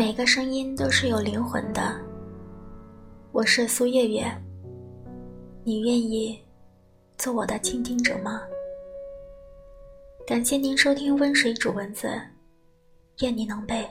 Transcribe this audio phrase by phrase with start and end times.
[0.00, 1.94] 每个声音都是有灵魂的。
[3.32, 4.24] 我是苏月月，
[5.62, 6.42] 你愿意
[7.18, 8.40] 做我的倾听者吗？
[10.26, 12.18] 感谢您收听温水煮文字，
[13.20, 13.86] 愿你能被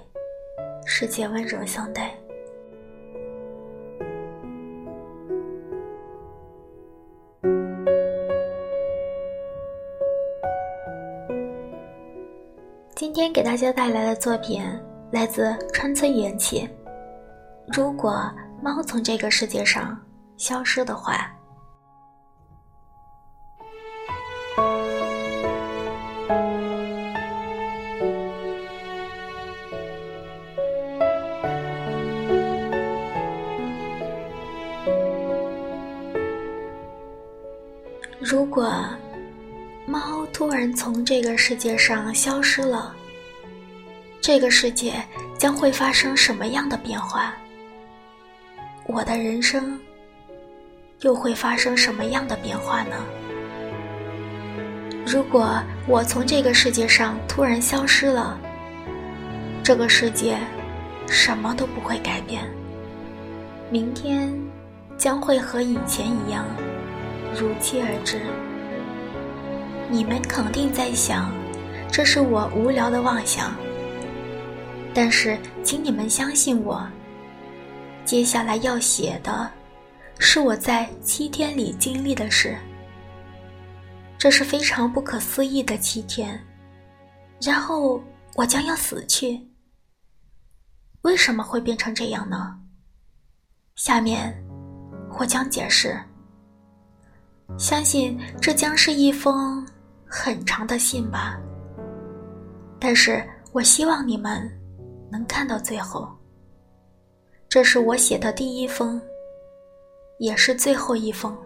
[0.84, 2.12] 世界温柔相待。
[12.96, 14.60] 今天给大家带来的作品
[15.12, 16.70] 来自川村元气。
[17.68, 18.32] 如果
[18.62, 20.00] 猫从这个世界上
[20.38, 21.32] 消失的话，
[38.20, 38.72] 如果
[39.88, 42.96] 猫突然从这个世界上消失了，
[44.32, 44.94] 这个世界
[45.40, 47.34] 将会发生什么样的变化？
[48.86, 49.80] 我的人生
[51.00, 52.96] 又会发生什么样的变化呢？
[55.04, 58.40] 如果我从这个世界上突然消失了，
[59.64, 60.38] 这个世界
[61.08, 62.48] 什么都不会改变，
[63.72, 64.32] 明天
[64.96, 66.46] 将会和以前一样
[67.34, 68.22] 如期而至。
[69.90, 71.32] 你们肯定在想，
[71.92, 73.52] 这是我无聊的妄想。
[74.94, 76.86] 但是，请你们相信我，
[78.06, 79.50] 接下来要写的，
[80.18, 82.58] 是我在七天里经历的事。
[84.18, 86.40] 这是非常不可思议的七天，
[87.42, 88.04] 然后
[88.36, 89.40] 我将要死去。
[91.04, 92.60] 为什么会变成这样呢？
[93.76, 94.36] 下面，
[95.18, 95.98] 我将解释。
[97.58, 99.66] 相信这将是一封。
[100.12, 101.40] 很长的信吧，
[102.80, 104.52] 但是我希望你们
[105.12, 106.08] 能看到最后。
[107.48, 109.02] 这是我写的第一封，
[110.20, 111.38] 也是最后一封。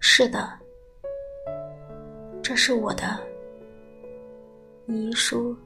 [0.00, 0.50] 是的，
[2.42, 3.20] 这是我的
[4.86, 5.56] 遗书。